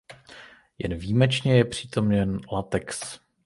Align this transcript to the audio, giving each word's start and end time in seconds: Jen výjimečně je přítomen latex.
Jen 0.77 0.93
výjimečně 0.97 1.57
je 1.57 1.65
přítomen 1.65 2.39
latex. 2.51 3.19